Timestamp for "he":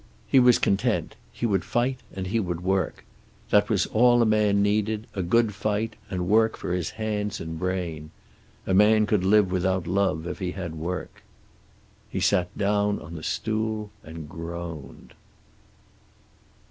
0.27-0.39, 1.31-1.45, 2.25-2.39, 10.39-10.53, 12.09-12.19